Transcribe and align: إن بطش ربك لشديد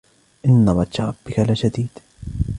إن 0.45 0.73
بطش 0.73 1.01
ربك 1.01 1.39
لشديد 1.39 1.89